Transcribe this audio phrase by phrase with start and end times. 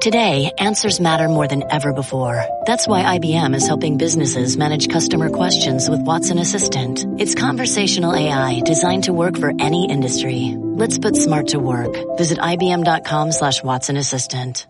[0.00, 2.44] Today, answers matter more than ever before.
[2.66, 7.04] That's why IBM is helping businesses manage customer questions with Watson Assistant.
[7.18, 10.54] It's conversational AI designed to work for any industry.
[10.58, 11.94] Let's put smart to work.
[12.18, 14.66] Visit IBM.com slash Watson Assistant.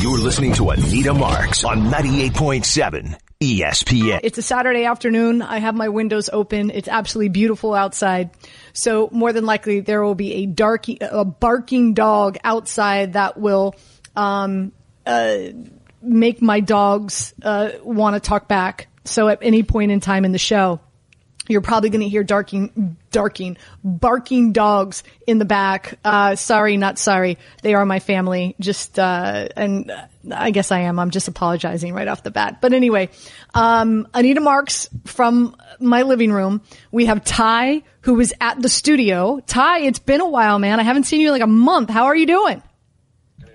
[0.00, 4.20] You're listening to Anita Marks on 98.7 ESPN.
[4.22, 5.42] It's a Saturday afternoon.
[5.42, 6.70] I have my windows open.
[6.70, 8.30] It's absolutely beautiful outside.
[8.72, 13.74] So more than likely there will be a darky, a barking dog outside that will
[14.16, 14.72] um,
[15.04, 15.38] uh,
[16.02, 18.88] make my dogs uh, want to talk back.
[19.04, 20.80] So at any point in time in the show,
[21.48, 25.98] you're probably going to hear darking, darking, barking dogs in the back.
[26.04, 27.38] Uh, sorry, not sorry.
[27.62, 28.56] They are my family.
[28.58, 29.92] Just, uh, and
[30.32, 30.98] I guess I am.
[30.98, 32.60] I'm just apologizing right off the bat.
[32.60, 33.10] But anyway,
[33.54, 36.62] um, Anita Marks from my living room.
[36.90, 39.40] We have Ty, who was at the studio.
[39.46, 40.80] Ty, it's been a while, man.
[40.80, 41.90] I haven't seen you in like a month.
[41.90, 42.62] How are you doing?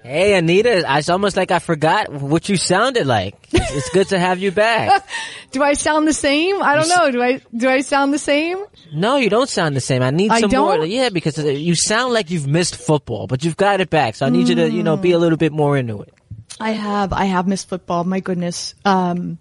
[0.03, 3.35] Hey Anita, it's almost like I forgot what you sounded like.
[3.51, 5.07] It's, it's good to have you back.
[5.51, 6.61] do I sound the same?
[6.61, 7.11] I don't know.
[7.11, 8.57] Do I do I sound the same?
[8.91, 10.01] No, you don't sound the same.
[10.01, 10.79] I need I some don't?
[10.79, 10.85] more.
[10.87, 14.15] Yeah, because you sound like you've missed football, but you've got it back.
[14.15, 16.13] So I need you to, you know, be a little bit more into it.
[16.59, 18.03] I have I have missed football.
[18.03, 18.73] My goodness.
[18.83, 19.37] Um,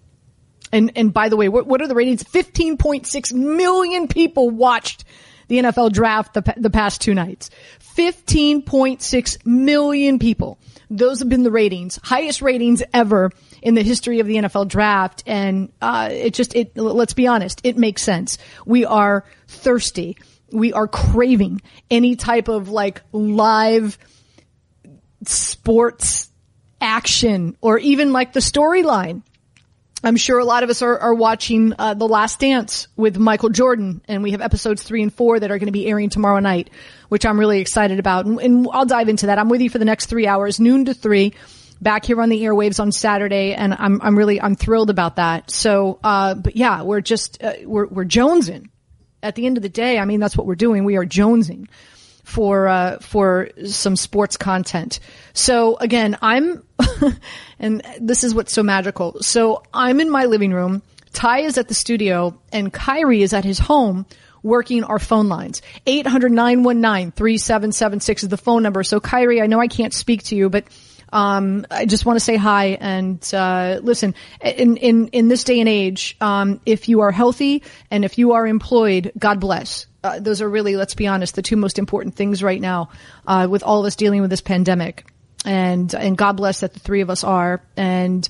[0.71, 2.21] and and by the way, what what are the ratings?
[2.21, 5.05] Fifteen point six million people watched
[5.47, 7.49] the NFL draft the the past two nights.
[7.95, 10.59] 15.6 million people.
[10.89, 15.23] Those have been the ratings, highest ratings ever in the history of the NFL draft.
[15.25, 18.37] And, uh, it just, it, let's be honest, it makes sense.
[18.65, 20.17] We are thirsty.
[20.51, 23.97] We are craving any type of like live
[25.25, 26.29] sports
[26.81, 29.23] action or even like the storyline.
[30.03, 33.49] I'm sure a lot of us are, are watching uh, The Last Dance with Michael
[33.49, 36.39] Jordan, and we have episodes three and four that are going to be airing tomorrow
[36.39, 36.71] night,
[37.09, 38.25] which I'm really excited about.
[38.25, 39.37] And, and I'll dive into that.
[39.37, 41.33] I'm with you for the next three hours, noon to three,
[41.81, 45.51] back here on the airwaves on Saturday, and I'm I'm really I'm thrilled about that.
[45.51, 48.69] So, uh, but yeah, we're just uh, we're we're jonesing.
[49.23, 50.83] At the end of the day, I mean that's what we're doing.
[50.83, 51.67] We are jonesing
[52.23, 54.99] for uh, for some sports content.
[55.33, 56.63] So again, I'm
[57.59, 59.17] and this is what's so magical.
[59.21, 60.81] So I'm in my living room.
[61.13, 64.05] Ty is at the studio and Kyrie is at his home
[64.43, 65.61] working our phone lines.
[65.85, 68.81] 800-919-3776 is the phone number.
[68.83, 70.65] So Kyrie, I know I can't speak to you, but
[71.13, 74.15] um, I just want to say hi and uh, listen.
[74.41, 78.31] In in in this day and age, um, if you are healthy and if you
[78.33, 79.87] are employed, God bless.
[80.03, 82.89] Uh, those are really, let's be honest, the two most important things right now
[83.27, 85.05] uh, with all of us dealing with this pandemic.
[85.45, 87.61] And and God bless that the three of us are.
[87.75, 88.27] And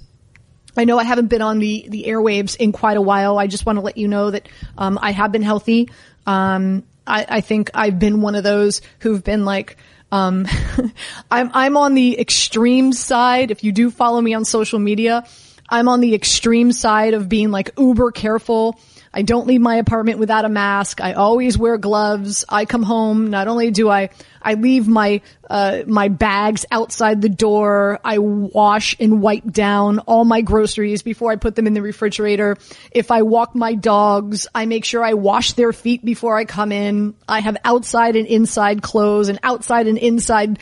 [0.78, 3.38] I know I haven't been on the the airwaves in quite a while.
[3.38, 5.90] I just want to let you know that um, I have been healthy.
[6.26, 9.78] Um, I, I think I've been one of those who've been like.
[10.12, 10.46] Um,
[11.32, 13.52] I'm I'm on the extreme side.
[13.52, 15.26] If you do follow me on social media,
[15.68, 18.80] I'm on the extreme side of being like uber careful.
[19.14, 21.02] I don't leave my apartment without a mask.
[21.02, 22.46] I always wear gloves.
[22.48, 23.30] I come home.
[23.30, 24.10] Not only do I,
[24.42, 28.00] I leave my, uh, my bags outside the door.
[28.04, 32.58] I wash and wipe down all my groceries before I put them in the refrigerator.
[32.92, 36.72] If I walk my dogs, I make sure I wash their feet before I come
[36.72, 37.16] in.
[37.28, 40.60] I have outside and inside clothes and outside and inside,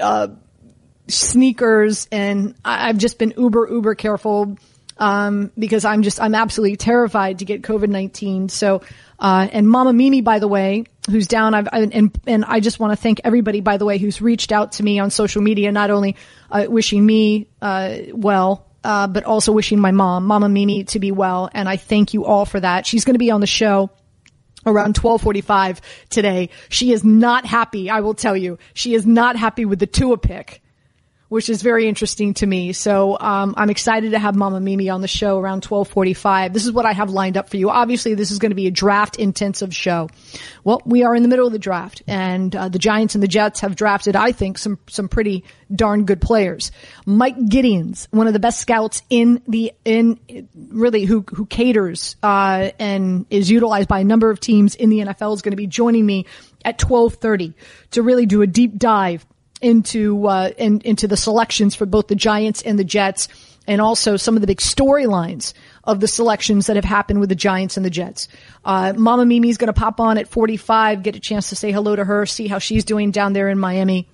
[0.00, 0.28] uh,
[1.08, 4.56] sneakers and I- I've just been uber, uber careful
[4.98, 8.48] um, because I'm just I'm absolutely terrified to get COVID nineteen.
[8.48, 8.82] So,
[9.18, 12.92] uh, and Mama Mimi, by the way, who's down, I've and and I just want
[12.92, 15.90] to thank everybody, by the way, who's reached out to me on social media, not
[15.90, 16.16] only
[16.50, 18.68] uh, wishing me uh, well.
[18.84, 22.26] Uh, but also wishing my mom, Mama Mimi, to be well, and I thank you
[22.26, 22.84] all for that.
[22.84, 23.88] She's going to be on the show
[24.66, 25.80] around 1245
[26.10, 26.50] today.
[26.68, 28.58] She is not happy, I will tell you.
[28.74, 30.60] She is not happy with the Tua pick
[31.34, 32.72] which is very interesting to me.
[32.72, 36.52] So um, I'm excited to have Mama Mimi on the show around 12:45.
[36.52, 37.70] This is what I have lined up for you.
[37.70, 40.08] Obviously, this is going to be a draft intensive show.
[40.62, 43.26] Well, we are in the middle of the draft, and uh, the Giants and the
[43.26, 45.42] Jets have drafted, I think, some some pretty
[45.74, 46.70] darn good players.
[47.04, 50.20] Mike Giddings, one of the best scouts in the in
[50.68, 55.00] really who who caters uh, and is utilized by a number of teams in the
[55.00, 56.26] NFL, is going to be joining me
[56.64, 57.54] at 12:30
[57.90, 59.26] to really do a deep dive
[59.60, 63.28] into uh, in, into the selections for both the Giants and the Jets,
[63.66, 65.54] and also some of the big storylines
[65.84, 68.28] of the selections that have happened with the Giants and the Jets.
[68.64, 71.94] Uh, Mama Mimi's going to pop on at 45, get a chance to say hello
[71.96, 74.08] to her, see how she's doing down there in Miami,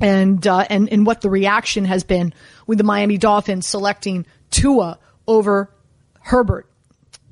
[0.00, 2.32] and uh, and and what the reaction has been
[2.66, 5.70] with the Miami Dolphins selecting Tua over
[6.20, 6.67] Herbert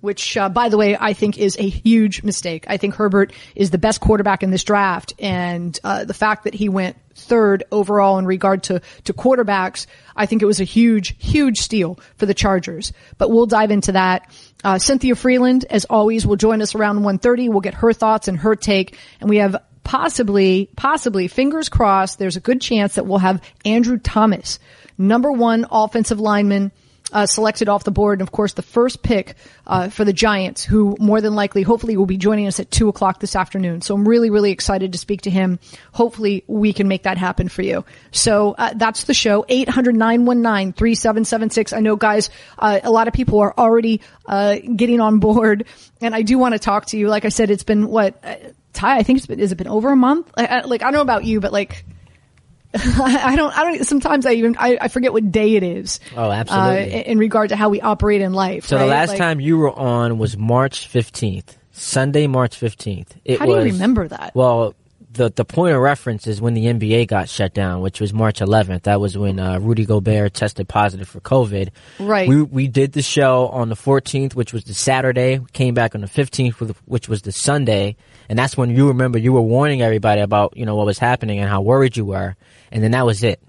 [0.07, 2.65] which, uh, by the way, I think is a huge mistake.
[2.69, 6.55] I think Herbert is the best quarterback in this draft, and uh, the fact that
[6.55, 9.87] he went third overall in regard to, to quarterbacks.
[10.15, 13.93] I think it was a huge, huge steal for the Chargers, but we'll dive into
[13.93, 14.31] that.
[14.63, 17.49] Uh, Cynthia Frelund, as always, will join us around 1.30.
[17.49, 18.97] We'll get her thoughts and her take.
[19.21, 23.99] And we have possibly, possibly, fingers crossed, there's a good chance that we'll have Andrew
[23.99, 24.61] Thomas,
[24.99, 26.71] number one offensive lineman,
[27.13, 29.35] uh, selected off the board, and of course the first pick
[29.67, 32.89] uh, for the Giants, who more than likely, hopefully, will be joining us at two
[32.89, 33.83] o'clock this afternoon.
[33.83, 35.59] So I'm really, really excited to speak to him.
[35.93, 37.85] Hopefully, we can make that happen for you.
[38.11, 39.45] So uh, that's the show.
[39.49, 41.77] 800-919-3776.
[41.77, 45.67] I know, guys, uh, a lot of people are already uh, getting on board,
[46.01, 47.09] and I do want to talk to you.
[47.09, 48.19] Like I said, it's been what.
[48.25, 48.37] Uh,
[48.73, 50.31] Ty, I think it's been, has it been over a month?
[50.37, 51.87] Like, I, like, I don't know about you, but like,
[53.01, 56.01] I don't, I don't, sometimes I even, I, I forget what day it is.
[56.17, 56.95] Oh, absolutely.
[56.95, 58.67] Uh, in regard to how we operate in life.
[58.67, 58.85] So right?
[58.85, 61.57] the last Like, time you were on was March 15th.
[61.73, 63.09] Sunday, March 15th.
[63.25, 64.35] It How do you remember that?
[64.35, 64.75] Well,
[65.17, 68.41] the the point of reference is when the NBA got shut down, which was March
[68.41, 68.83] 11th.
[68.83, 71.71] That was when uh, Rudy Gobert tested positive for COVID.
[71.99, 72.29] Right.
[72.29, 75.41] We we did the show on the 14th, which was the Saturday.
[75.53, 77.97] Came back on the 15th, which was the Sunday,
[78.29, 81.39] and that's when you remember you were warning everybody about you know what was happening
[81.39, 82.37] and how worried you were,
[82.73, 83.41] and then that was it.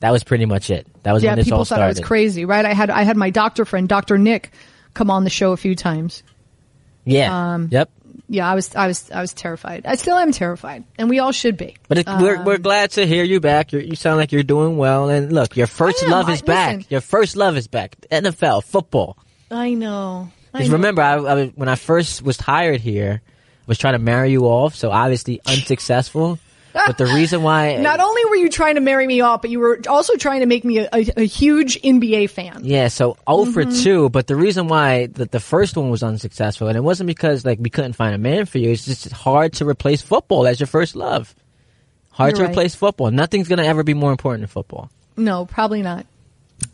[0.00, 0.86] That was pretty much it.
[1.02, 1.84] That was yeah, when this people all thought started.
[1.84, 2.64] I was crazy, right?
[2.64, 4.16] I had, I had my doctor friend, Dr.
[4.16, 4.52] Nick,
[4.94, 6.22] come on the show a few times.
[7.04, 7.54] Yeah.
[7.54, 7.90] Um, yep.
[8.28, 9.86] Yeah, I was, I was, I was terrified.
[9.86, 11.76] I still am terrified, and we all should be.
[11.88, 13.72] But it, we're we're glad to hear you back.
[13.72, 15.08] You're, you sound like you're doing well.
[15.10, 16.76] And look, your first I love I- is back.
[16.76, 16.90] listen.
[16.90, 17.96] Your first love is back.
[18.12, 19.18] NFL, football.
[19.50, 20.30] I know.
[20.52, 24.30] Because remember, I, I, when I first was hired here, I was trying to marry
[24.30, 24.76] you off.
[24.76, 26.38] So obviously unsuccessful.
[26.72, 29.58] But the reason why, Not only were you trying to marry me off, but you
[29.58, 32.60] were also trying to make me a, a, a huge NBA fan.
[32.64, 33.82] yeah, so 0 for Mm-hmm.
[33.82, 34.08] two.
[34.10, 37.58] But the reason why the, the first one was unsuccessful, and it wasn't because like
[37.60, 38.70] we couldn't find a man for you.
[38.70, 41.34] It's just hard to replace football as your first love.
[42.10, 42.50] Hard You're to right.
[42.52, 43.10] replace football.
[43.10, 44.90] Nothing's gonna ever be more important than football.
[45.16, 46.06] No, probably not.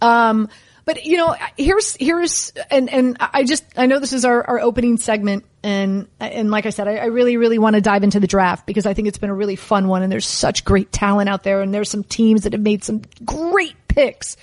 [0.00, 0.48] Um,
[0.84, 4.60] but you know, here's here's and and I just I know this is our, our
[4.60, 8.21] opening segment, and and like I said, I, I really really want to dive into
[8.21, 10.93] the draft because I think it's been a really fun one, and there's such great
[10.93, 14.37] talent out there, and there's some teams that have made some great picks.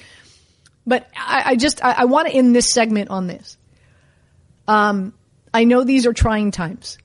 [0.85, 3.57] But I, I just I, I want to end this segment on this.
[4.67, 5.13] Um,
[5.53, 6.97] I know these are trying times.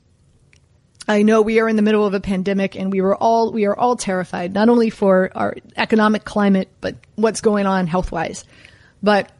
[1.06, 3.65] I know we are in the middle of a pandemic and we were all, we
[3.65, 8.44] are all terrified, not only for our economic climate, but what's going on health wise.
[9.03, 9.32] But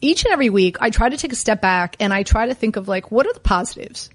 [0.00, 2.54] each and every week I try to take a step back and I try to
[2.54, 4.10] think of like, what are the positives?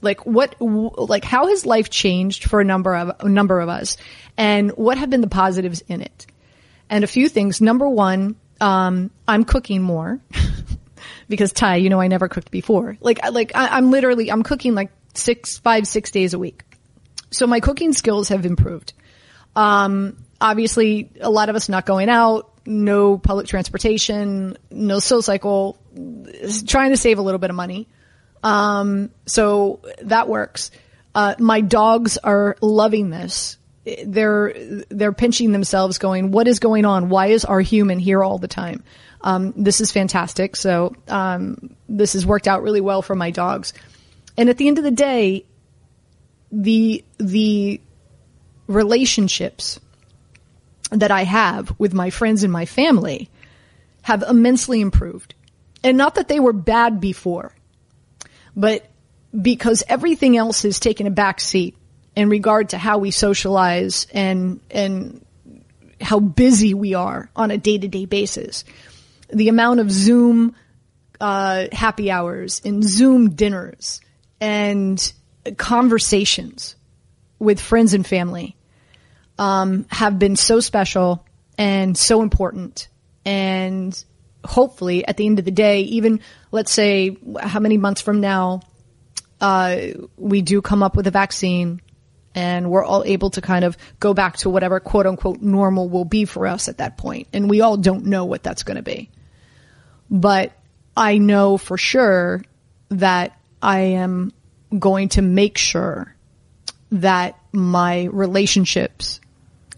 [0.00, 3.96] Like what, like how has life changed for a number of, a number of us
[4.36, 6.26] and what have been the positives in it?
[6.88, 7.60] And a few things.
[7.60, 10.20] Number one, um, I'm cooking more.
[11.28, 12.96] because Ty, you know, I never cooked before.
[13.00, 16.62] Like, like I, I'm literally, I'm cooking like six, five, six days a week.
[17.30, 18.92] So my cooking skills have improved.
[19.56, 25.78] Um, obviously a lot of us not going out, no public transportation, no soul cycle,
[26.66, 27.88] trying to save a little bit of money.
[28.42, 30.70] Um, so that works.
[31.14, 33.58] Uh, my dogs are loving this.
[34.04, 34.52] They're,
[34.88, 37.08] they're pinching themselves going, what is going on?
[37.08, 38.82] Why is our human here all the time?
[39.20, 40.56] Um, this is fantastic.
[40.56, 43.72] So, um, this has worked out really well for my dogs.
[44.36, 45.46] And at the end of the day,
[46.52, 47.80] the, the
[48.66, 49.80] relationships
[50.90, 53.28] that I have with my friends and my family
[54.02, 55.34] have immensely improved.
[55.82, 57.52] And not that they were bad before,
[58.54, 58.88] but
[59.40, 61.76] because everything else has taken a back seat
[62.14, 65.24] in regard to how we socialize and, and
[66.00, 68.64] how busy we are on a day to day basis.
[69.32, 70.54] The amount of Zoom,
[71.20, 74.00] uh, happy hours and Zoom dinners
[74.40, 75.12] and
[75.56, 76.76] conversations
[77.38, 78.56] with friends and family,
[79.38, 81.24] um, have been so special
[81.58, 82.88] and so important.
[83.24, 84.04] And
[84.44, 86.20] hopefully at the end of the day, even
[86.52, 88.60] let's say how many months from now,
[89.40, 89.78] uh,
[90.16, 91.80] we do come up with a vaccine
[92.34, 96.04] and we're all able to kind of go back to whatever quote unquote normal will
[96.04, 97.28] be for us at that point.
[97.32, 99.10] And we all don't know what that's going to be.
[100.10, 100.52] But
[100.96, 102.42] I know for sure
[102.90, 104.32] that I am
[104.78, 106.14] going to make sure
[106.92, 109.20] that my relationships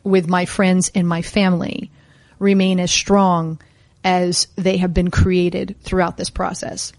[0.09, 1.91] with my friends and my family
[2.39, 3.61] remain as strong
[4.05, 6.93] as they have been created throughout this process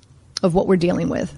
[0.43, 1.37] of what we're dealing with.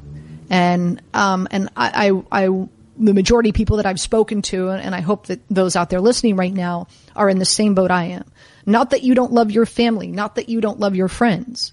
[0.50, 4.94] And, um, and I, I, I, the majority of people that I've spoken to, and
[4.94, 8.06] I hope that those out there listening right now are in the same boat I
[8.06, 8.26] am.
[8.66, 11.72] Not that you don't love your family, not that you don't love your friends,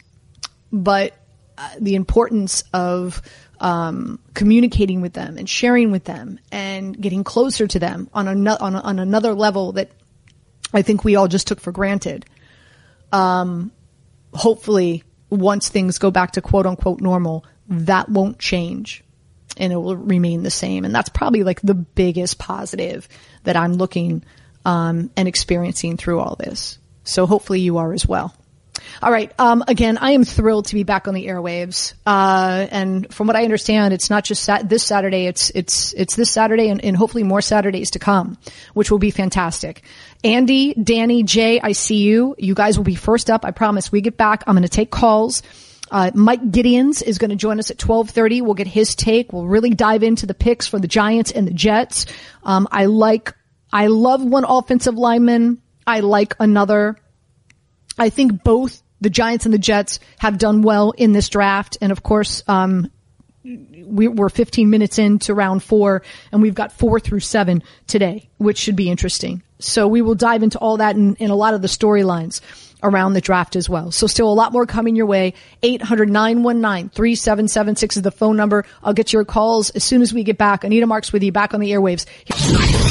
[0.73, 1.15] but
[1.59, 3.21] uh, the importance of
[3.61, 8.57] um, communicating with them and sharing with them and getting closer to them on, a,
[8.57, 9.91] on, on another level that
[10.73, 12.27] I think we all just took for granted.
[13.13, 13.73] Um,
[14.33, 19.03] hopefully, once things go back to quote unquote normal, that won't change
[19.57, 20.85] and it will remain the same.
[20.85, 23.09] And that's probably like the biggest positive
[23.45, 24.25] that I'm looking
[24.65, 26.79] um, and experiencing through all this.
[27.05, 28.35] So hopefully you are as well.
[29.03, 29.33] All right.
[29.39, 31.95] Um, again, I am thrilled to be back on the airwaves.
[32.07, 35.27] Uh, and from what I understand, it's not just sat- this Saturday.
[35.27, 38.39] It's it's it's this Saturday and, and hopefully more Saturdays to come,
[38.75, 39.83] which will be fantastic.
[40.25, 42.35] Andy, Danny, Jay, I see you.
[42.39, 43.45] You guys will be first up.
[43.45, 43.93] I promise.
[43.93, 44.45] We get back.
[44.47, 45.43] I'm going to take calls.
[45.91, 48.43] Uh, Mike Giddings is going to join us at 1230.
[48.43, 49.33] We'll get his take.
[49.33, 52.07] We'll really dive into the picks for the Giants and the Jets.
[52.45, 53.35] Um, I like,
[53.73, 55.63] I love one offensive lineman.
[55.87, 56.99] I like another.
[57.99, 61.79] I think both the Giants and the Jets have done well in this draft.
[61.81, 62.91] And of course, um,
[63.45, 66.03] we, we're 15 minutes into round four
[66.33, 69.43] and we've got four through seven today, which should be interesting.
[69.59, 72.41] So we will dive into all that in a lot of the storylines
[72.81, 73.91] around the draft as well.
[73.91, 75.35] So still a lot more coming your way.
[75.63, 78.65] 800-919-3776 is the phone number.
[78.85, 80.63] I'll get your calls as soon as we get back.
[80.63, 82.07] Anita Marks with you back on the airwaves.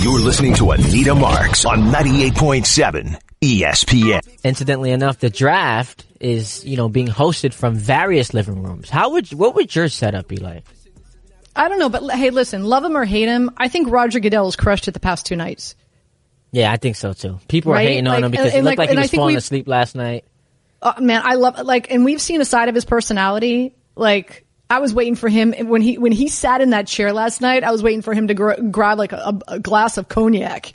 [0.03, 4.21] You're listening to Anita Marks on 98.7 ESPN.
[4.43, 8.89] Incidentally enough, the draft is, you know, being hosted from various living rooms.
[8.89, 10.63] How would, what would your setup be like?
[11.55, 14.45] I don't know, but hey, listen, love him or hate him, I think Roger Goodell
[14.45, 15.75] has crushed it the past two nights.
[16.51, 17.39] Yeah, I think so too.
[17.47, 17.85] People Right?
[17.85, 19.27] are hating Like, on him because and- he and looked like- like, he was falling
[19.33, 20.25] we've- asleep last night.
[20.81, 23.73] Uh, man, I love like, and we've seen a side of his personality.
[23.95, 27.41] Like, I was waiting for him when he when he sat in that chair last
[27.41, 27.63] night.
[27.63, 30.73] I was waiting for him to gr- grab like a, a glass of cognac,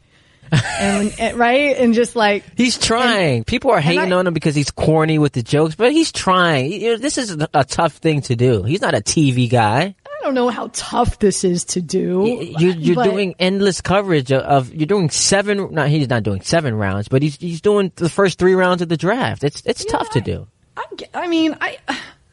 [0.53, 3.45] and, and eh, right, and just like He's trying.
[3.45, 6.73] People are hating I- on him because he's corny with the jokes, but he's trying.
[6.73, 8.63] You know, this is a, a tough thing to do.
[8.63, 9.95] He's not a TV guy.
[10.07, 12.25] I don't know how tough this is to do.
[12.59, 15.73] You, you're but- doing endless coverage of, of you're doing seven.
[15.75, 18.89] No, he's not doing seven rounds, but he's he's doing the first three rounds of
[18.89, 19.43] the draft.
[19.43, 20.47] It's it's tough to do.
[20.77, 21.79] I, get- I mean, I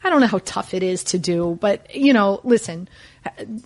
[0.04, 2.88] I don't know how tough it is to do, but you know, listen,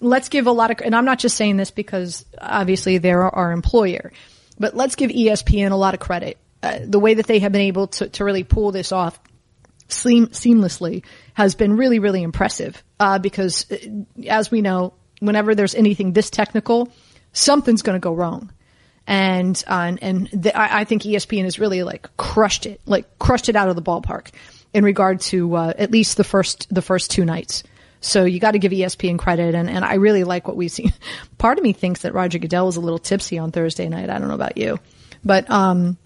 [0.00, 3.52] let's give a lot of, and I'm not just saying this because obviously they're our
[3.52, 4.10] employer,
[4.58, 6.38] but let's give ESPN a lot of credit.
[6.62, 9.20] Uh, the way that they have been able to, to really pull this off
[9.88, 12.82] seam, seamlessly has been really, really impressive.
[12.98, 13.76] Uh, because uh,
[14.26, 16.90] as we know, whenever there's anything this technical,
[17.32, 18.52] something's going to go wrong.
[19.06, 23.18] And, uh, and, and the, I, I think ESPN has really like crushed it, like
[23.18, 24.28] crushed it out of the ballpark
[24.72, 27.62] in regard to, uh, at least the first, the first two nights.
[28.04, 30.92] So you got to give ESPN credit, and, and I really like what we've seen.
[31.38, 34.10] Part of me thinks that Roger Goodell was a little tipsy on Thursday night.
[34.10, 34.78] I don't know about you,
[35.24, 35.96] but um,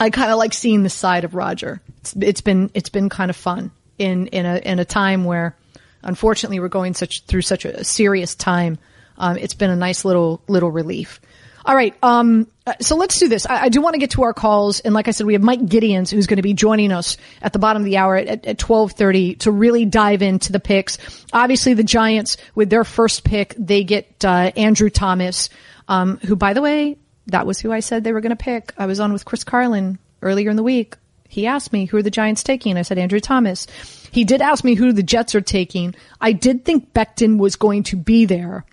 [0.00, 1.82] I kind of like seeing the side of Roger.
[1.98, 5.54] It's, it's been it's been kind of fun in in a in a time where,
[6.02, 8.78] unfortunately, we're going such through such a serious time.
[9.18, 11.20] Um, it's been a nice little little relief.
[11.66, 13.44] All right, um, uh, so let's do this.
[13.44, 15.42] I, I do want to get to our calls, and like I said, we have
[15.42, 18.46] Mike Giddings who's going to be joining us at the bottom of the hour at,
[18.46, 20.98] at twelve thirty to really dive into the picks.
[21.32, 25.48] Obviously, the Giants with their first pick, they get uh, Andrew Thomas,
[25.88, 28.72] um, who, by the way, that was who I said they were going to pick.
[28.78, 30.94] I was on with Chris Carlin earlier in the week.
[31.28, 32.76] He asked me, who are the Giants taking?
[32.76, 33.66] I said, Andrew Thomas.
[34.12, 35.96] He did ask me who the Jets are taking.
[36.20, 38.64] I did think Becton was going to be there,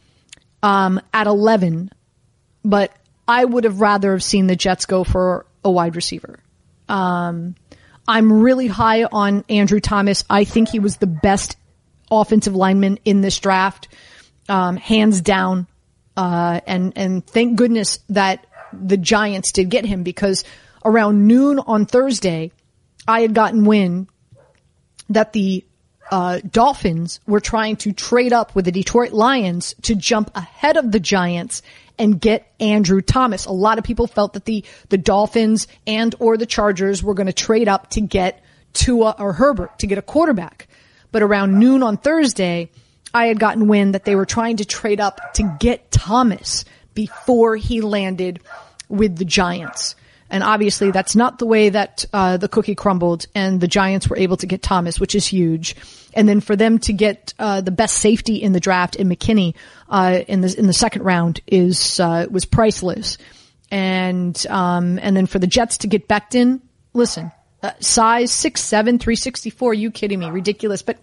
[0.61, 1.91] um, at 11,
[2.63, 2.91] but
[3.27, 6.39] I would have rather have seen the Jets go for a wide receiver.
[6.89, 7.55] Um,
[8.07, 10.23] I'm really high on Andrew Thomas.
[10.29, 11.55] I think he was the best
[12.11, 13.87] offensive lineman in this draft,
[14.49, 15.67] um, hands down.
[16.15, 20.43] Uh, and, and thank goodness that the Giants did get him because
[20.83, 22.51] around noon on Thursday,
[23.07, 24.07] I had gotten wind
[25.09, 25.65] that the
[26.11, 30.91] uh, Dolphins were trying to trade up with the Detroit Lions to jump ahead of
[30.91, 31.61] the Giants
[31.97, 33.45] and get Andrew Thomas.
[33.45, 37.27] A lot of people felt that the the Dolphins and or the Chargers were going
[37.27, 38.43] to trade up to get
[38.73, 40.67] Tua or Herbert to get a quarterback.
[41.11, 42.69] But around noon on Thursday,
[43.13, 47.55] I had gotten wind that they were trying to trade up to get Thomas before
[47.55, 48.39] he landed
[48.89, 49.95] with the Giants.
[50.33, 54.17] And obviously that's not the way that uh, the cookie crumbled and the Giants were
[54.17, 55.75] able to get Thomas, which is huge.
[56.15, 59.53] And then for them to get uh, the best safety in the draft in McKinney
[59.89, 63.19] uh, in the in the second round is uh, was priceless.
[63.69, 66.61] And um, and then for the Jets to get Becton,
[66.93, 69.75] listen, uh, size six seven, three sixty four.
[69.75, 70.31] You kidding me?
[70.31, 70.81] Ridiculous.
[70.81, 70.97] But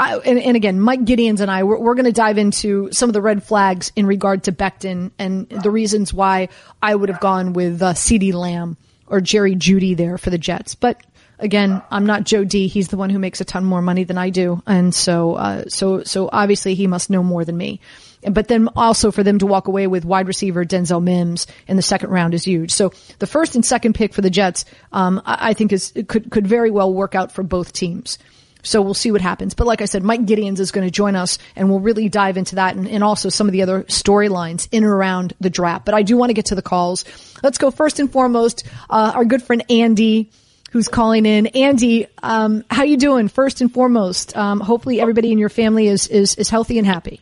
[0.00, 3.10] I, and, and again, Mike Giddings and I, we're, we're going to dive into some
[3.10, 6.48] of the red flags in regard to Becton and the reasons why
[6.80, 10.74] I would have gone with uh, CeeDee Lamb or Jerry Jeudy there for the Jets.
[10.74, 11.02] But
[11.38, 12.66] again, I'm not Joe D.
[12.66, 15.64] He's the one who makes a ton more money than I do, and so uh,
[15.68, 17.80] so so obviously he must know more than me.
[18.22, 21.82] but then also for them to walk away with wide receiver Denzel Mims in the
[21.82, 22.70] second round is huge.
[22.72, 26.30] So the first and second pick for the Jets, um, I, I think is could
[26.30, 28.18] could very well work out for both teams.
[28.62, 29.54] So we'll see what happens.
[29.54, 32.36] But like I said, Mike Giddings is going to join us and we'll really dive
[32.36, 35.84] into that and, and also some of the other storylines in and around the draft.
[35.84, 37.04] But I do want to get to the calls.
[37.42, 40.30] Let's go first and foremost, uh, our good friend Andy
[40.70, 41.48] who's calling in.
[41.48, 43.28] Andy, um, how you doing?
[43.28, 47.20] First and foremost, um, hopefully everybody in your family is, is, is healthy and happy.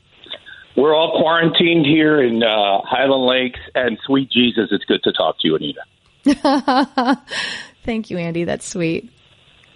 [0.77, 5.37] We're all quarantined here in uh, Highland Lakes, and sweet Jesus, it's good to talk
[5.41, 5.83] to you, Anita.
[7.85, 8.45] Thank you, Andy.
[8.45, 9.11] That's sweet.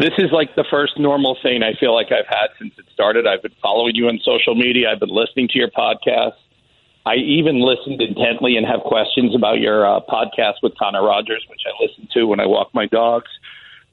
[0.03, 3.25] This is like the first normal thing I feel like I've had since it started.
[3.25, 4.91] I've been following you on social media.
[4.91, 6.33] I've been listening to your podcast.
[7.07, 11.61] I even listened intently and have questions about your uh, podcast with Connor Rogers, which
[11.69, 13.31] I listen to when I walk my dogs.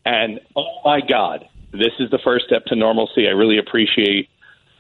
[0.03, 3.27] And oh my God, this is the first step to normalcy.
[3.27, 4.29] I really appreciate,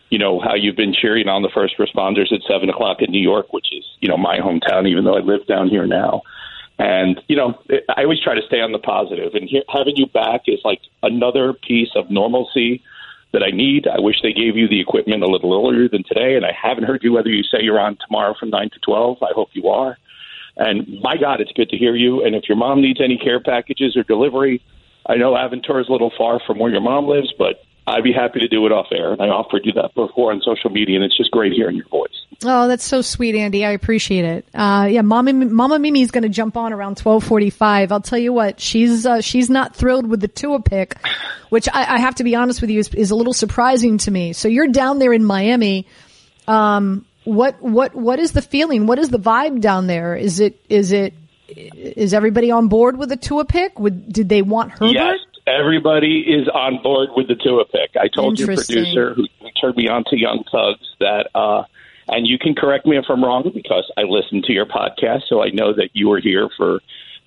[0.09, 3.21] you know, how you've been cheering on the first responders at seven o'clock in New
[3.21, 6.23] York, which is, you know, my hometown, even though I live down here now.
[6.79, 7.59] And you know,
[7.95, 9.35] I always try to stay on the positive.
[9.35, 12.81] and here, having you back is like another piece of normalcy
[13.33, 13.85] that I need.
[13.85, 16.85] I wish they gave you the equipment a little earlier than today, and I haven't
[16.85, 19.21] heard you whether you say you're on tomorrow from nine to twelve.
[19.21, 19.97] I hope you are.
[20.55, 22.23] And my God, it's good to hear you.
[22.25, 24.61] And if your mom needs any care packages or delivery,
[25.05, 28.13] I know Aventura is a little far from where your mom lives, but I'd be
[28.13, 29.11] happy to do it off air.
[29.11, 31.87] And I offered you that before on social media, and it's just great hearing your
[31.87, 32.09] voice.
[32.43, 33.65] Oh, that's so sweet, Andy.
[33.65, 34.45] I appreciate it.
[34.53, 37.91] Uh, yeah, Mama, Mama Mimi's going to jump on around twelve forty-five.
[37.91, 40.95] I'll tell you what, she's uh, she's not thrilled with the Tua pick,
[41.49, 44.11] which I, I have to be honest with you is, is, a little surprising to
[44.11, 44.33] me.
[44.33, 45.85] So you're down there in Miami.
[46.47, 48.87] Um, what what what is the feeling?
[48.87, 50.15] What is the vibe down there?
[50.15, 51.13] Is it is it
[51.49, 53.79] is everybody on board with the Tua pick?
[53.79, 54.93] Would, did they want Herbert?
[54.93, 55.19] Yes,
[55.49, 57.91] everybody is on board with the Tua pick.
[57.99, 61.63] I told your producer who, who turned me on to Young Thugs that, uh,
[62.07, 65.43] and you can correct me if I'm wrong because I listened to your podcast, so
[65.43, 66.79] I know that you were here for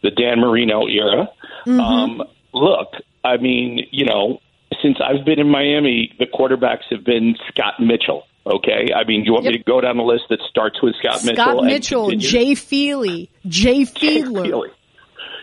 [0.02, 1.29] the Dan Marino era.
[1.67, 1.81] Mm-hmm.
[1.81, 2.88] Um, look,
[3.25, 4.41] I mean, you know,
[4.83, 8.25] since I've been in Miami, the quarterbacks have been Scott Mitchell.
[8.45, 9.52] Okay, I mean, do you want yep.
[9.52, 11.45] me to go down the list that starts with Scott, Scott Mitchell?
[11.45, 14.71] Scott Mitchell, Jay Feely, Jay Fiedler.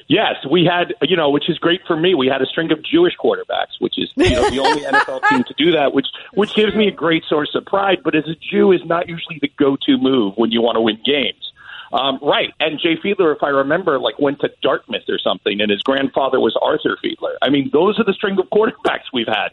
[0.10, 2.16] Yes, we had, you know, which is great for me.
[2.16, 5.44] We had a string of Jewish quarterbacks, which is, you know, the only NFL team
[5.44, 8.00] to do that, which which gives me a great source of pride.
[8.04, 11.00] But as a Jew, is not usually the go-to move when you want to win
[11.06, 11.54] games.
[11.94, 15.70] Um, right, and Jay Fiedler, if I remember, like went to Dartmouth or something, and
[15.70, 17.36] his grandfather was Arthur Fiedler.
[17.42, 19.50] I mean, those are the string of quarterbacks we've had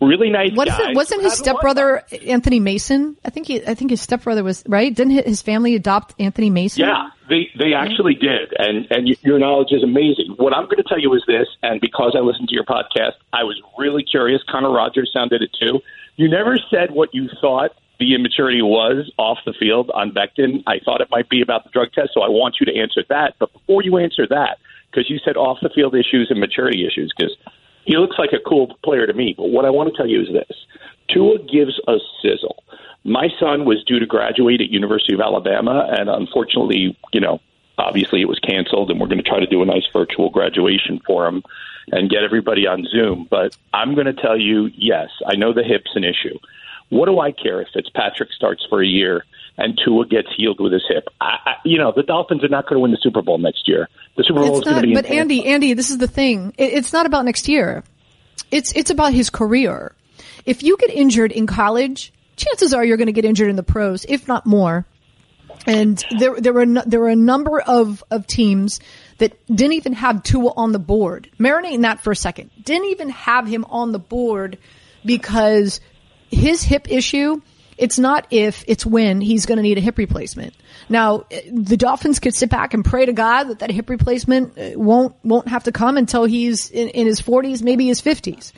[0.00, 0.90] really nice what guy.
[0.90, 3.16] It, wasn't his stepbrother Anthony Mason?
[3.24, 4.94] I think he, I think his stepbrother was right.
[4.94, 6.84] Didn't his family adopt Anthony Mason?
[6.84, 10.34] Yeah, they they actually did, and and your knowledge is amazing.
[10.36, 13.14] What I'm going to tell you is this, and because I listened to your podcast,
[13.32, 14.42] I was really curious.
[14.48, 15.80] Connor Rogers sounded it too.
[16.16, 20.62] You never said what you thought the immaturity was off the field on Becton.
[20.66, 23.02] I thought it might be about the drug test, so I want you to answer
[23.08, 23.34] that.
[23.38, 24.58] But before you answer that,
[24.90, 27.36] because you said off the field issues and maturity issues, because
[27.88, 29.34] he looks like a cool player to me.
[29.34, 30.66] But what I want to tell you is this:
[31.08, 32.62] Tua gives a sizzle.
[33.02, 37.40] My son was due to graduate at University of Alabama, and unfortunately, you know,
[37.78, 41.00] obviously it was canceled, and we're going to try to do a nice virtual graduation
[41.06, 41.42] for him
[41.90, 43.26] and get everybody on Zoom.
[43.30, 46.38] But I'm going to tell you, yes, I know the hip's an issue.
[46.90, 49.24] What do I care if Fitzpatrick starts for a year
[49.58, 51.08] and Tua gets healed with his hip?
[51.20, 53.68] I, I, you know, the Dolphins are not going to win the Super Bowl next
[53.68, 53.88] year.
[54.16, 54.94] The Super Bowl it's is going to be.
[54.94, 56.54] But Andy, Andy, this is the thing.
[56.56, 57.84] It, it's not about next year.
[58.50, 59.94] It's it's about his career.
[60.46, 63.62] If you get injured in college, chances are you're going to get injured in the
[63.62, 64.86] pros, if not more.
[65.66, 68.80] And there there were no, there were a number of of teams
[69.18, 71.28] that didn't even have Tua on the board.
[71.38, 72.50] Marinate in that for a second.
[72.62, 74.58] Didn't even have him on the board
[75.04, 75.80] because
[76.30, 77.40] his hip issue,
[77.78, 80.54] it's not if, it's when he's going to need a hip replacement.
[80.88, 84.78] Now, the Dolphins could sit back and pray to God that that hip replacement uh,
[84.78, 88.52] won't, won't have to come until he's in, in his 40s, maybe his 50s.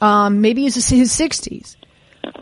[0.00, 1.76] Um, maybe his, his 60s.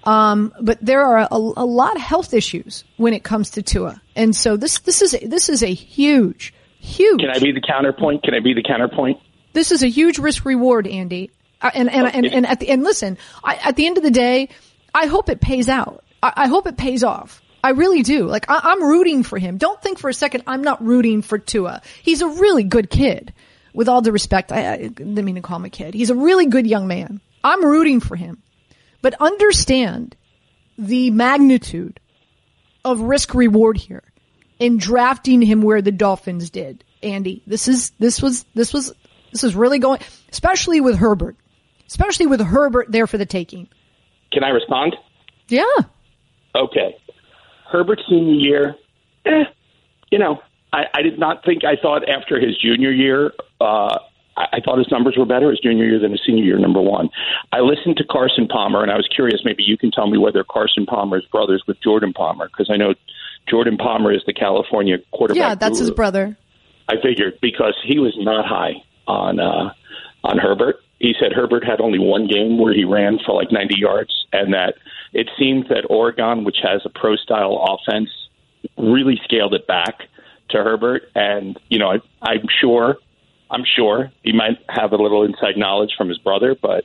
[0.05, 4.01] Um, but there are a, a, lot of health issues when it comes to Tua.
[4.15, 7.21] And so this, this is, a, this is a huge, huge.
[7.21, 8.23] Can I be the counterpoint?
[8.23, 9.19] Can I be the counterpoint?
[9.53, 11.31] This is a huge risk reward, Andy.
[11.61, 14.11] Uh, and and and, and at the and listen, I, at the end of the
[14.11, 14.49] day,
[14.95, 16.05] I hope it pays out.
[16.23, 17.43] I, I hope it pays off.
[17.65, 18.27] I really do.
[18.27, 19.57] Like I, am rooting for him.
[19.57, 21.83] Don't think for a second I'm not rooting for Tua.
[22.03, 23.33] He's a really good kid.
[23.75, 25.95] With all due respect, I, I didn't mean to call him a kid.
[25.95, 27.21] He's a really good young man.
[27.43, 28.43] I'm rooting for him,
[29.01, 30.15] but understand
[30.77, 31.99] the magnitude
[32.85, 34.03] of risk reward here
[34.59, 36.85] in drafting him where the Dolphins did.
[37.03, 38.93] Andy, this is this was this was
[39.33, 40.01] this is really going,
[40.31, 41.37] especially with Herbert
[41.93, 43.69] especially with Herbert there for the taking.
[44.33, 44.97] Can I respond?
[45.49, 45.65] Yeah.
[46.55, 46.97] Okay.
[47.71, 48.75] Herbert senior year,
[49.25, 49.45] eh,
[50.11, 50.41] you know,
[50.73, 51.65] I, I did not think.
[51.65, 53.99] I thought after his junior year, uh,
[54.37, 56.59] I, I thought his numbers were better his junior year than his senior year.
[56.59, 57.09] Number one,
[57.53, 59.41] I listened to Carson Palmer, and I was curious.
[59.45, 62.77] Maybe you can tell me whether Carson Palmer is brothers with Jordan Palmer, because I
[62.77, 62.95] know
[63.49, 65.41] Jordan Palmer is the California quarterback.
[65.41, 65.89] Yeah, that's guru.
[65.89, 66.37] his brother.
[66.89, 69.73] I figured because he was not high on uh,
[70.25, 70.77] on Herbert.
[70.99, 74.55] He said Herbert had only one game where he ran for like 90 yards, and
[74.55, 74.75] that
[75.13, 78.09] it seems that Oregon, which has a pro style offense,
[78.79, 79.95] really scaled it back
[80.51, 81.03] to Herbert.
[81.15, 82.97] And you know, I, I'm sure,
[83.51, 86.85] I'm sure he might have a little inside knowledge from his brother, but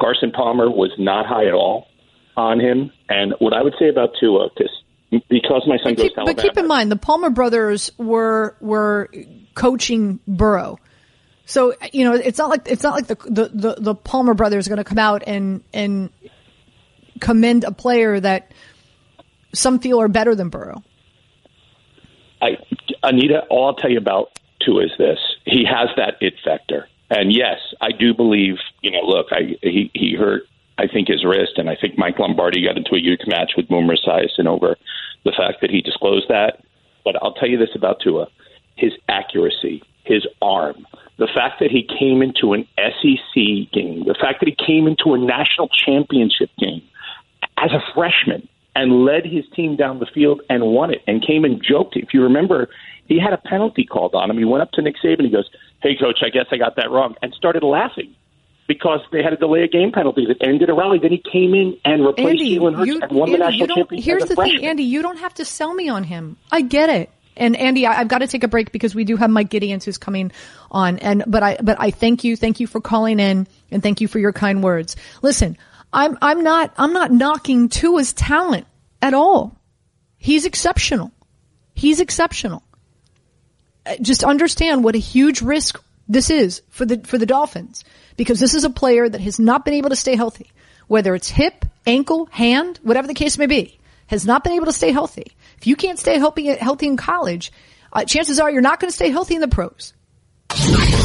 [0.00, 1.88] Carson Palmer was not high at all
[2.36, 2.92] on him.
[3.08, 4.70] And what I would say about Tua, because
[5.28, 8.56] because my son But goes keep, to but keep in mind, the Palmer brothers were
[8.60, 9.10] were
[9.54, 10.78] coaching Burrow.
[11.48, 14.70] So you know, it's not like it's not like the the the, Palmer brothers are
[14.70, 16.10] going to come out and and
[17.20, 18.52] commend a player that
[19.54, 20.82] some feel are better than Burrow.
[22.42, 22.58] I,
[23.02, 27.32] Anita, all I'll tell you about Tua is this: he has that it factor, and
[27.32, 28.56] yes, I do believe.
[28.82, 30.42] You know, look, I he he hurt.
[30.76, 33.68] I think his wrist, and I think Mike Lombardi got into a huge match with
[33.68, 34.76] Boomer Esiason over
[35.24, 36.62] the fact that he disclosed that.
[37.04, 38.26] But I'll tell you this about Tua:
[38.76, 40.86] his accuracy, his arm,
[41.18, 45.14] the fact that he came into an SEC game, the fact that he came into
[45.14, 46.82] a national championship game
[47.56, 51.44] as a freshman and led his team down the field and won it and came
[51.44, 51.96] and joked.
[51.96, 52.68] If you remember,
[53.06, 54.38] he had a penalty called on him.
[54.38, 55.22] He went up to Nick Saban.
[55.22, 55.50] He goes,
[55.82, 58.14] "Hey, coach, I guess I got that wrong," and started laughing
[58.68, 60.98] because they had to delay a game penalty that ended a rally.
[61.00, 63.58] Then he came in and replaced Andy, Jalen Hurts you, and won the Andy, national
[63.58, 64.04] you don't, championship.
[64.04, 64.64] here's a the thing.
[64.64, 66.36] Andy, you don't have to sell me on him.
[66.52, 67.10] I get it.
[67.38, 69.84] And Andy, I, I've got to take a break because we do have Mike Giddings
[69.84, 70.32] who's coming
[70.70, 70.98] on.
[70.98, 74.08] And but I but I thank you, thank you for calling in, and thank you
[74.08, 74.96] for your kind words.
[75.22, 75.56] Listen,
[75.92, 78.66] I'm I'm not I'm not knocking Tua's talent
[79.00, 79.56] at all.
[80.18, 81.12] He's exceptional.
[81.74, 82.62] He's exceptional.
[83.86, 87.84] Uh, Just understand what a huge risk this is for the for the Dolphins
[88.16, 90.50] because this is a player that has not been able to stay healthy,
[90.88, 94.72] whether it's hip, ankle, hand, whatever the case may be, has not been able to
[94.72, 95.32] stay healthy.
[95.58, 97.52] If you can't stay healthy healthy in college,
[97.92, 99.92] uh, chances are you're not going to stay healthy in the pros.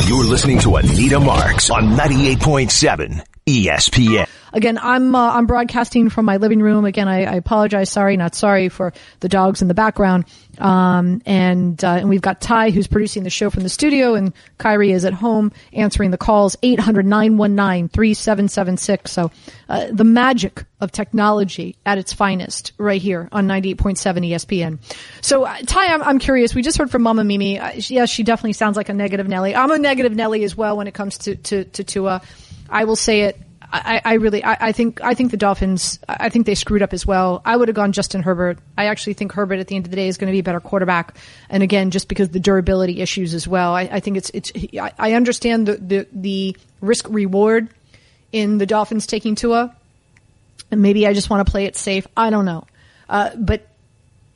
[0.08, 4.30] You're listening to Anita Marks on 98.7 ESPN.
[4.54, 6.86] Again, I'm uh, I'm broadcasting from my living room.
[6.86, 7.89] Again, I, I apologize.
[7.89, 10.26] Sorry, not sorry for the dogs in the background.
[10.60, 14.32] Um, and uh, and we've got Ty who's producing the show from the studio, and
[14.60, 19.08] Kyrie is at home answering the calls 800-919-3776.
[19.08, 19.32] So
[19.70, 23.98] uh, the magic of technology at its finest, right here on 98.7
[24.30, 24.78] ESPN.
[25.22, 26.54] So uh, Ty, I'm, I'm curious.
[26.54, 27.60] We just heard from Mama Mimi.
[27.60, 29.56] Uh, she- yes, she definitely sounds like a negative Nelly.
[29.56, 32.22] I'm a negative Nelly as well when it comes to to to Tua.
[32.70, 33.39] I will say it.
[33.75, 36.93] I, I really, I, I think, I think the Dolphins, I think they screwed up
[36.93, 37.41] as well.
[37.43, 38.59] I would have gone Justin Herbert.
[38.77, 40.43] I actually think Herbert at the end of the day is going to be a
[40.43, 41.17] better quarterback.
[41.49, 45.13] And again, just because the durability issues as well, I, I think it's, it's, I,
[45.13, 47.69] understand the, the, the risk reward
[48.31, 49.75] in the Dolphins taking Tua.
[50.69, 52.05] And maybe I just want to play it safe.
[52.15, 52.67] I don't know.
[53.09, 53.67] Uh, but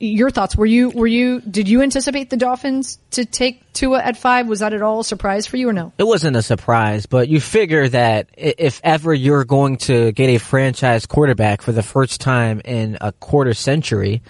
[0.00, 0.56] your thoughts?
[0.56, 4.46] Were you, were you, did you anticipate the Dolphins to take Tua at five?
[4.46, 5.92] Was that at all a surprise for you or no?
[5.98, 10.38] It wasn't a surprise, but you figure that if ever you're going to get a
[10.38, 14.22] franchise quarterback for the first time in a quarter century,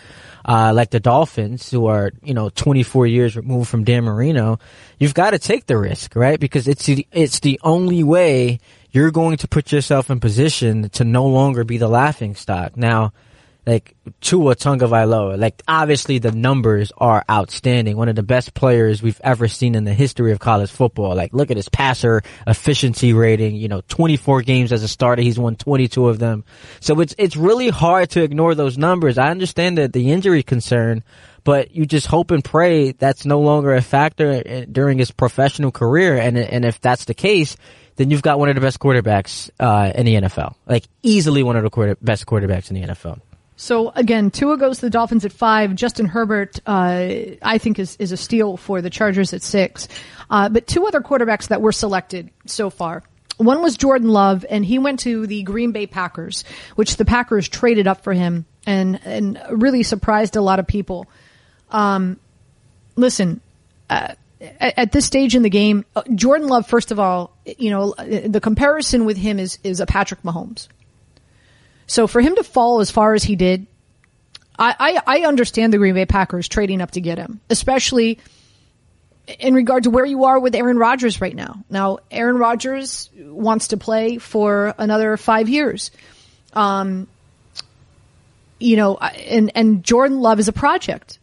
[0.44, 4.59] uh, like the Dolphins, who are, you know, 24 years removed from Dan Marino,
[4.98, 6.40] you've got to take the risk, right?
[6.40, 11.04] Because it's the, it's the only way you're going to put yourself in position to
[11.04, 12.76] no longer be the laughing stock.
[12.78, 13.12] Now,
[13.68, 15.38] like Tua Tagovailoa.
[15.38, 17.98] Like obviously the numbers are outstanding.
[17.98, 21.14] One of the best players we've ever seen in the history of college football.
[21.14, 23.57] Like look at his passer efficiency rating.
[23.57, 26.44] You know, 24 games as a starter, he's won 22 of them.
[26.81, 29.18] So it's it's really hard to ignore those numbers.
[29.18, 31.04] I understand that the injury concern,
[31.44, 36.16] but you just hope and pray that's no longer a factor during his professional career.
[36.16, 37.57] And and if that's the case.
[37.96, 41.57] Then you've got one of the best quarterbacks uh, in the NFL, like easily one
[41.57, 43.18] of the quarter- best quarterbacks in the NFL.
[43.60, 45.74] So again, Tua goes to the Dolphins at five.
[45.74, 47.08] Justin Herbert, uh,
[47.42, 49.88] I think is, is a steal for the Chargers at six.
[50.30, 53.02] Uh, but two other quarterbacks that were selected so far.
[53.36, 56.44] One was Jordan Love, and he went to the Green Bay Packers,
[56.76, 61.06] which the Packers traded up for him and, and really surprised a lot of people.
[61.70, 62.20] Um,
[62.94, 63.40] listen,
[63.90, 64.14] uh,
[64.60, 68.40] at, this stage in the game, uh, Jordan Love, first of all, you know, the
[68.40, 70.68] comparison with him is, is a Patrick Mahomes.
[71.88, 73.66] So for him to fall as far as he did,
[74.57, 78.20] I, I, I understand the Green Bay Packers trading up to get him, especially
[79.38, 81.64] in regard to where you are with Aaron Rodgers right now.
[81.70, 85.90] Now, Aaron Rodgers wants to play for another five years.
[86.53, 87.09] Um,
[88.59, 91.18] you know, and and Jordan Love is a project.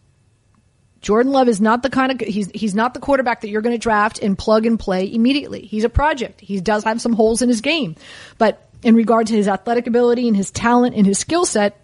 [1.01, 3.75] Jordan Love is not the kind of he's he's not the quarterback that you're going
[3.75, 5.62] to draft and plug and play immediately.
[5.62, 6.41] He's a project.
[6.41, 7.95] He does have some holes in his game,
[8.38, 11.81] but in regard to his athletic ability and his talent and his skill set,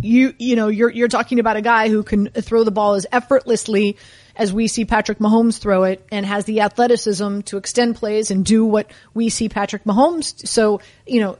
[0.00, 3.06] you you know you're you're talking about a guy who can throw the ball as
[3.12, 3.98] effortlessly
[4.34, 8.44] as we see Patrick Mahomes throw it and has the athleticism to extend plays and
[8.44, 10.46] do what we see Patrick Mahomes.
[10.46, 11.38] So, you know,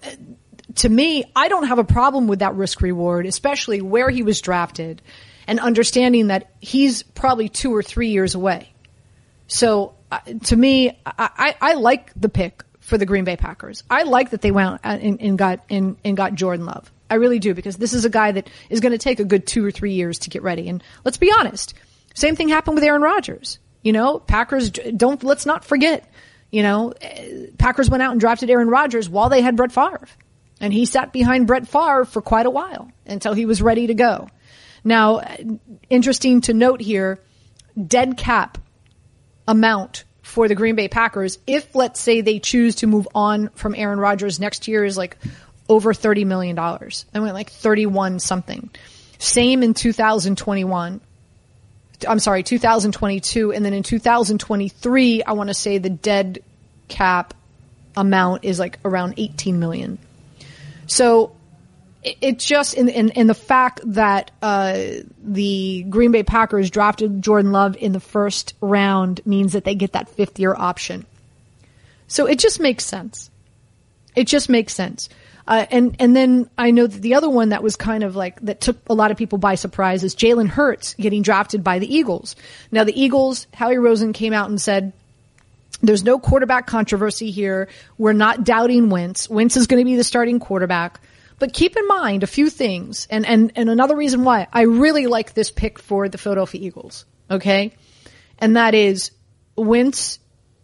[0.77, 4.41] to me, I don't have a problem with that risk reward, especially where he was
[4.41, 5.01] drafted
[5.47, 8.73] and understanding that he's probably two or three years away.
[9.47, 13.83] So uh, to me, I, I, I, like the pick for the Green Bay Packers.
[13.91, 16.91] I like that they went and, and got and, and got Jordan Love.
[17.11, 19.45] I really do because this is a guy that is going to take a good
[19.47, 20.69] two or three years to get ready.
[20.69, 21.75] And let's be honest,
[22.15, 23.59] same thing happened with Aaron Rodgers.
[23.83, 26.09] You know, Packers don't let's not forget.
[26.53, 30.07] You know, eh, Packers went out and drafted Aaron Rodgers while they had Brett Favre.
[30.61, 33.95] And he sat behind Brett Favre for quite a while until he was ready to
[33.95, 34.29] go.
[34.85, 35.45] Now, eh,
[35.91, 37.21] interesting to note here,
[37.77, 38.59] dead cap
[39.49, 43.77] amount for the Green Bay Packers, if let's say they choose to move on from
[43.77, 45.17] Aaron Rodgers next year is like
[45.69, 46.59] over $30 million.
[46.59, 48.69] I went like 31 something.
[49.19, 51.01] Same in 2021.
[52.09, 53.53] I'm sorry, 2022.
[53.53, 56.41] And then in 2023, I want to say the dead
[56.89, 57.33] cap
[57.97, 59.97] amount is like around 18 million.
[60.89, 61.37] So
[62.21, 64.79] it just in, in, in the fact that uh,
[65.23, 69.93] the Green Bay Packers drafted Jordan Love in the first round means that they get
[69.93, 71.05] that fifth year option.
[72.09, 73.31] So it just makes sense.
[74.15, 75.09] It just makes sense.
[75.49, 78.41] Uh, and and then I know that the other one that was kind of like
[78.41, 81.95] that took a lot of people by surprise is Jalen Hurts getting drafted by the
[81.95, 82.35] Eagles.
[82.73, 84.93] Now the Eagles, Howie Roseman came out and said
[85.83, 87.69] there's no quarterback controversy here.
[87.97, 89.29] We're not doubting Wentz.
[89.29, 91.01] Wentz is going to be the starting quarterback.
[91.39, 95.07] But keep in mind a few things, and, and, and another reason why I really
[95.07, 97.05] like this pick for the Philadelphia Eagles.
[97.31, 97.75] Okay.
[98.39, 99.11] And that is
[99.57, 100.19] Wentz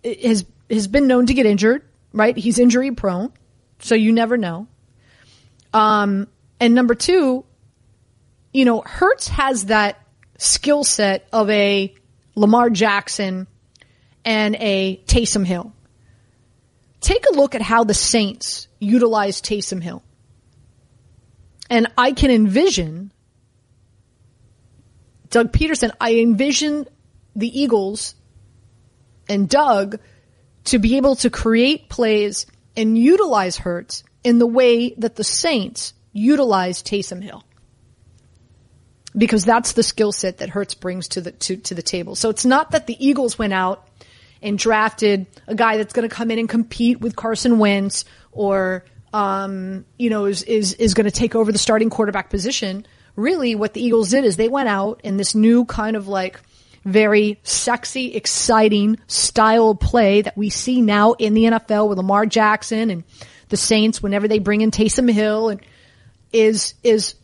[0.04, 1.82] has, has been known to get injured,
[2.12, 2.37] right?
[2.37, 3.32] He's injury prone.
[3.80, 4.68] So you never know.
[5.74, 6.28] Um,
[6.61, 7.44] and number two,
[8.52, 9.98] you know, Hurts has that
[10.38, 11.94] skill set of a
[12.35, 13.46] Lamar Jackson
[14.24, 15.72] and a Taysom Hill.
[17.00, 20.02] Take a look at how the Saints utilize Taysom Hill.
[21.72, 23.12] And I can envision
[25.30, 26.87] Doug Pederson, I envision
[27.35, 28.14] the Eagles
[29.26, 29.98] and Doug
[30.64, 32.44] to be able to create plays
[32.76, 37.42] and utilize Hurts in the way that the Saints utilize Taysom Hill.
[39.16, 42.16] Because that's the skill set that Hurts brings to the to, to the table.
[42.16, 43.88] So it's not that the Eagles went out
[44.42, 48.85] and drafted a guy that's going to come in and compete with Carson Wentz or
[49.12, 52.87] um, you know, is, is, is going to take over the starting quarterback position.
[53.14, 56.40] Really, what the Eagles did is they went out in this new kind of like
[56.85, 62.90] very sexy, exciting style play that we see now in the NFL with Lamar Jackson
[62.90, 63.05] and
[63.51, 65.61] the Saints whenever they bring in Taysom Hill and
[66.33, 67.14] is, is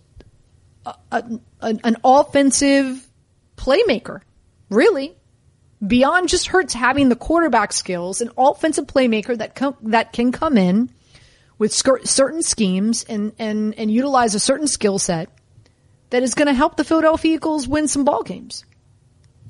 [0.84, 3.06] a, a, an offensive
[3.56, 4.20] playmaker.
[4.68, 5.14] Really.
[5.84, 10.58] Beyond just Hurts having the quarterback skills, an offensive playmaker that com- that can come
[10.58, 10.90] in
[11.58, 15.28] with certain schemes and, and, and utilize a certain skill set
[16.10, 18.64] that is going to help the Philadelphia Eagles win some ball games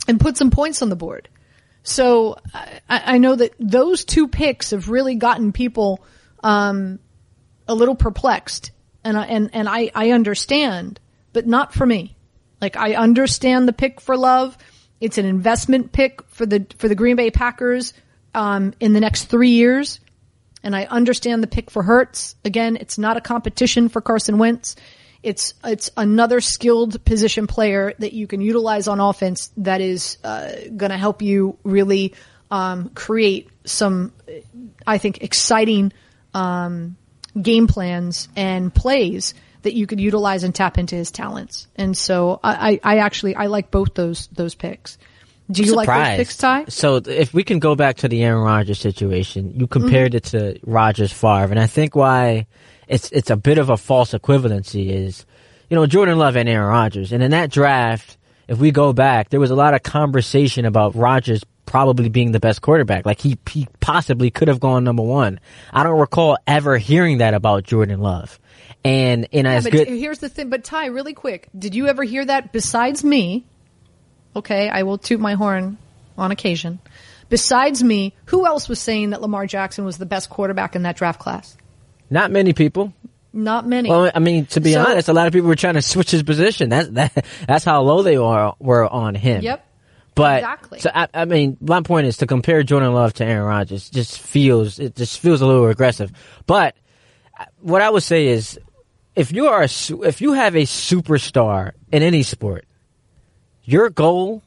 [0.09, 1.29] and put some points on the board.
[1.83, 6.05] So I, I know that those two picks have really gotten people
[6.42, 6.99] um,
[7.66, 8.73] a little perplexed,
[9.05, 11.01] and I, and and I, I understand,
[11.33, 12.16] but not for me.
[12.61, 14.59] Like I understand the pick for Love.
[15.01, 17.94] It's an investment pick for the for the Green Bay Packers
[18.35, 20.01] um, in the next three years
[20.62, 22.35] and I understand the pick for Hurts.
[22.44, 24.77] Again, it's not a competition for Carson Wentz.
[25.23, 30.53] It's it's another skilled position player that you can utilize on offense that is uh,
[30.77, 32.14] going to help you really
[32.51, 34.12] um, create some,
[34.87, 35.92] I think, exciting
[36.35, 36.97] um,
[37.40, 41.66] game plans and plays that you could utilize and tap into his talents.
[41.77, 44.99] And so I, I actually I like both those those picks.
[45.50, 46.66] Do you like those picks, Ty?
[46.68, 50.37] So if we can go back to the Aaron Rodgers situation, you compared mm-hmm.
[50.37, 52.46] it to Rodgers Favre, and I think why
[52.87, 55.24] it's it's a bit of a false equivalency is,
[55.70, 59.30] you know, Jordan Love and Aaron Rodgers, and in that draft, if we go back,
[59.30, 63.06] there was a lot of conversation about Rodgers probably being the best quarterback.
[63.06, 65.38] Like he he possibly could have gone number one.
[65.72, 68.40] I don't recall ever hearing that about Jordan Love.
[68.84, 70.48] And in yeah, as good, here's the thing.
[70.50, 73.44] But Ty, really quick, did you ever hear that besides me?
[74.37, 75.79] Okay, I will toot my horn
[76.17, 76.79] on occasion.
[77.29, 80.97] Besides me, who else was saying that Lamar Jackson was the best quarterback in that
[80.97, 81.57] draft class?
[82.11, 82.93] Not many people.
[83.33, 83.91] Not many.
[83.91, 86.11] Well, I mean, to be So- honest, a lot of people were trying to switch
[86.11, 86.71] his position.
[86.71, 87.25] That's that.
[87.47, 89.43] That's how low they were were on him.
[89.43, 89.64] Yep.
[90.14, 90.81] But Exactly.
[90.81, 94.19] so I, I mean, my point is to compare Jordan Love to Aaron Rodgers just
[94.19, 96.11] feels it just feels a little aggressive.
[96.47, 96.75] But
[97.61, 98.59] what I would say is,
[99.14, 99.69] if you are a,
[100.07, 102.64] if you have a superstar in any sport,
[103.68, 104.42] your goal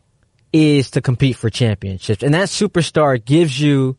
[0.52, 3.96] is to compete for championships, and that superstar gives you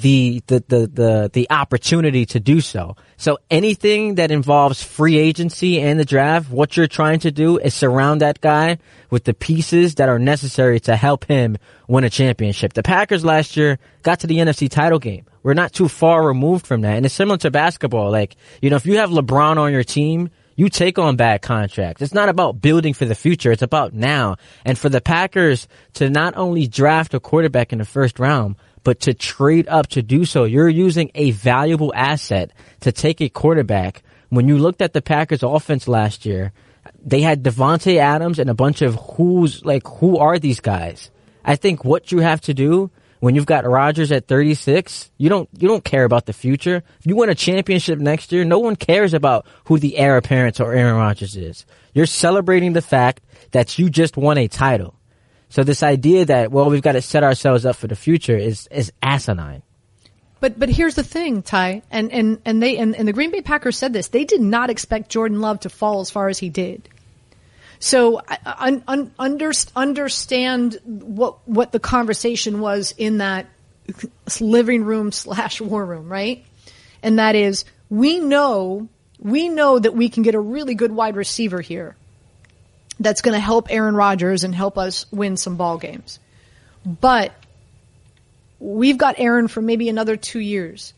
[0.00, 2.96] the the the the, the opportunity to do so.
[3.18, 7.74] So anything that involves free agency and the draft, what you're trying to do is
[7.74, 8.78] surround that guy
[9.10, 12.72] with the pieces that are necessary to help him win a championship.
[12.72, 15.26] The Packers last year got to the NFC title game.
[15.42, 16.96] We're not too far removed from that.
[16.96, 18.10] And it's similar to basketball.
[18.10, 22.02] Like, you know, if you have LeBron on your team, you take on bad contracts.
[22.02, 23.52] It's not about building for the future.
[23.52, 24.36] It's about now.
[24.64, 29.00] And for the Packers to not only draft a quarterback in the first round, but
[29.00, 34.02] to trade up to do so, you're using a valuable asset to take a quarterback.
[34.28, 36.52] When you looked at the Packers offense last year,
[37.04, 41.10] they had Davante Adams and a bunch of who's like, who are these guys?
[41.44, 42.90] I think what you have to do
[43.22, 46.82] when you've got Rodgers at 36, you don't you don't care about the future.
[46.98, 50.60] If you win a championship next year, no one cares about who the heir apparent
[50.60, 51.64] or Aaron Rodgers is.
[51.94, 54.96] You're celebrating the fact that you just won a title.
[55.50, 58.66] So this idea that well we've got to set ourselves up for the future is
[58.72, 59.62] is asinine.
[60.40, 63.40] But but here's the thing, Ty, and and and they and, and the Green Bay
[63.40, 64.08] Packers said this.
[64.08, 66.88] They did not expect Jordan Love to fall as far as he did.
[67.82, 73.46] So un, un, under, understand what what the conversation was in that
[74.40, 76.44] living room slash war room, right?
[77.02, 81.16] And that is, we know we know that we can get a really good wide
[81.16, 81.96] receiver here
[83.00, 86.20] that's going to help Aaron Rodgers and help us win some ball games.
[86.86, 87.32] But
[88.60, 90.94] we've got Aaron for maybe another two years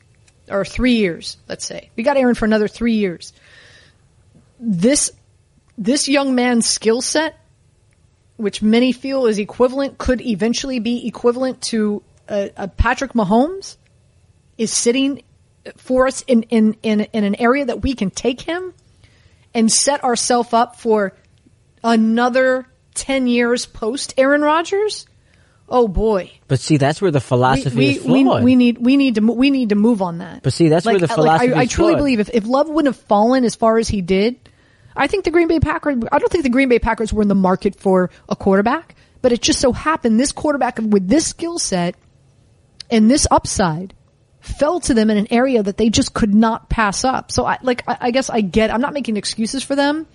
[0.50, 1.88] or three years, let's say.
[1.96, 3.32] We got Aaron for another three years.
[4.60, 5.10] This,
[5.76, 7.38] this young man's skill set,
[8.36, 13.76] which many feel is equivalent, could eventually be equivalent to a, a Patrick Mahomes,
[14.56, 15.22] is sitting
[15.76, 18.74] for us in, in, in, in an area that we can take him
[19.54, 21.12] and set ourselves up for
[21.82, 25.06] another 10 years post Aaron Rodgers.
[25.66, 28.40] Oh boy But see, that's where the philosophy we, is we, flawed.
[28.40, 30.42] we, we need we need to we need to move on that.
[30.42, 31.98] But see, that's where the like, philosophy I, I is truly flawed.
[31.98, 34.50] believe if, if Love wouldn't have fallen as far as he did,
[34.96, 36.02] I think the Green Bay Packers.
[36.12, 38.94] I don't think the Green Bay Packers were in the market for a quarterback.
[39.22, 41.94] But it just so happened this quarterback with this skill set
[42.90, 43.94] and this upside
[44.40, 47.32] fell to them in an area that they just could not pass up.
[47.32, 48.70] So I like I, I guess I get.
[48.70, 50.06] I'm not making excuses for them.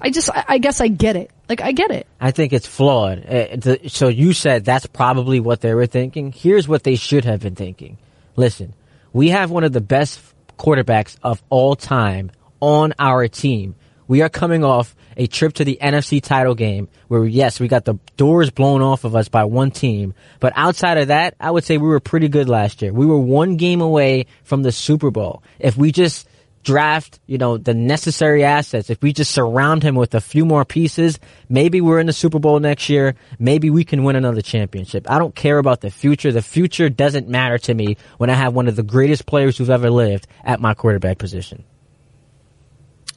[0.00, 1.30] I just I, I guess I get it.
[1.48, 2.08] Like I get it.
[2.20, 3.24] I think it's flawed.
[3.24, 6.32] Uh, So you said that's probably what they were thinking.
[6.32, 7.98] Here's what they should have been thinking.
[8.34, 8.74] Listen,
[9.12, 10.20] we have one of the best
[10.58, 13.76] quarterbacks of all time on our team.
[14.08, 17.84] We are coming off a trip to the NFC title game where yes, we got
[17.84, 20.14] the doors blown off of us by one team.
[20.40, 22.92] But outside of that, I would say we were pretty good last year.
[22.92, 25.42] We were one game away from the Super Bowl.
[25.58, 26.28] If we just
[26.64, 30.64] draft, you know, the necessary assets, if we just surround him with a few more
[30.64, 31.18] pieces,
[31.48, 33.14] maybe we're in the Super Bowl next year.
[33.38, 35.10] Maybe we can win another championship.
[35.10, 36.32] I don't care about the future.
[36.32, 39.70] The future doesn't matter to me when I have one of the greatest players who've
[39.70, 41.64] ever lived at my quarterback position.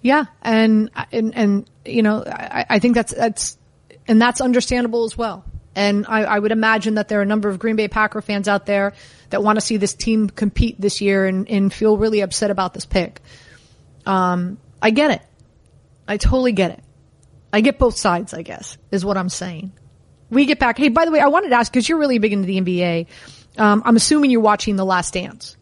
[0.02, 3.58] Yeah, and and and you know, I, I think that's that's
[4.08, 5.46] and that's understandable as well.
[5.76, 8.48] And I, I would imagine that there are a number of Green Bay Packer fans
[8.48, 8.94] out there
[9.30, 12.74] that want to see this team compete this year and, and feel really upset about
[12.74, 13.22] this pick.
[14.06, 15.22] Um, I get it.
[16.08, 16.84] I totally get it.
[17.54, 19.72] I get both sides, I guess, is what I'm saying.
[20.30, 20.78] We get back.
[20.78, 23.08] Hey, by the way, I wanted to ask because you're really big into the NBA.
[23.58, 25.58] Um, I'm assuming you're watching The Last Dance.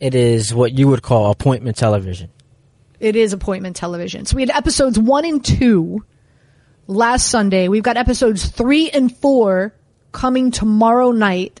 [0.00, 2.30] It is what you would call appointment television.
[3.00, 4.26] It is appointment television.
[4.26, 6.04] So we had episodes one and two
[6.86, 7.68] last Sunday.
[7.68, 9.74] We've got episodes three and four
[10.12, 11.60] coming tomorrow night.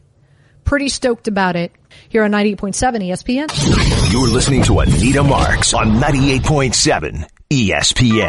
[0.64, 1.72] Pretty stoked about it
[2.08, 2.76] here on 98.7
[3.08, 4.12] ESPN.
[4.12, 8.28] You're listening to Anita Marks on 98.7 ESPN.